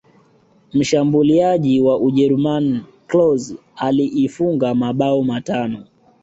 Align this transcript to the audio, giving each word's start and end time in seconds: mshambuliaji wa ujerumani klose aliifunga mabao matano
mshambuliaji 0.73 1.81
wa 1.81 1.99
ujerumani 1.99 2.81
klose 3.07 3.55
aliifunga 3.75 4.75
mabao 4.75 5.23
matano 5.23 5.85